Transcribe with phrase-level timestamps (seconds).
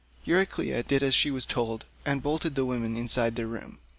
[0.25, 3.77] Euryclea did as she was told, and bolted the women inside their room.